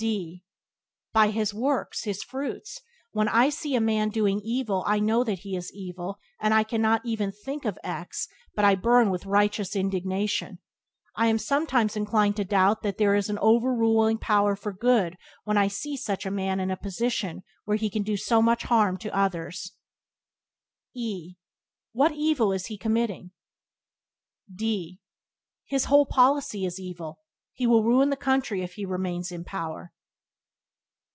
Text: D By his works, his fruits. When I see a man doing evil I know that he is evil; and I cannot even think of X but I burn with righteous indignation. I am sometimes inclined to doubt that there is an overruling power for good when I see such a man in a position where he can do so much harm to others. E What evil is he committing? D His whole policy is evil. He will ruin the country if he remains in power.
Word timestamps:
D 0.01 0.41
By 1.13 1.29
his 1.29 1.53
works, 1.53 2.05
his 2.05 2.23
fruits. 2.23 2.81
When 3.11 3.27
I 3.27 3.49
see 3.51 3.75
a 3.75 3.79
man 3.79 4.09
doing 4.09 4.41
evil 4.43 4.83
I 4.87 4.97
know 4.97 5.23
that 5.23 5.41
he 5.41 5.55
is 5.55 5.71
evil; 5.75 6.17
and 6.39 6.55
I 6.55 6.63
cannot 6.63 7.05
even 7.05 7.31
think 7.31 7.65
of 7.65 7.77
X 7.83 8.27
but 8.55 8.65
I 8.65 8.73
burn 8.73 9.11
with 9.11 9.27
righteous 9.27 9.75
indignation. 9.75 10.57
I 11.15 11.27
am 11.27 11.37
sometimes 11.37 11.95
inclined 11.95 12.35
to 12.37 12.43
doubt 12.43 12.81
that 12.81 12.97
there 12.97 13.13
is 13.13 13.29
an 13.29 13.37
overruling 13.43 14.17
power 14.17 14.55
for 14.55 14.73
good 14.73 15.19
when 15.43 15.55
I 15.55 15.67
see 15.67 15.95
such 15.95 16.25
a 16.25 16.31
man 16.31 16.59
in 16.59 16.71
a 16.71 16.77
position 16.77 17.43
where 17.65 17.77
he 17.77 17.91
can 17.91 18.01
do 18.01 18.17
so 18.17 18.41
much 18.41 18.63
harm 18.63 18.97
to 18.97 19.15
others. 19.15 19.73
E 20.95 21.35
What 21.91 22.11
evil 22.13 22.51
is 22.51 22.65
he 22.65 22.77
committing? 22.79 23.33
D 24.51 24.99
His 25.65 25.85
whole 25.85 26.07
policy 26.07 26.65
is 26.65 26.79
evil. 26.79 27.19
He 27.53 27.67
will 27.67 27.83
ruin 27.83 28.09
the 28.09 28.15
country 28.15 28.63
if 28.63 28.73
he 28.73 28.85
remains 28.85 29.29
in 29.31 29.43
power. 29.43 29.91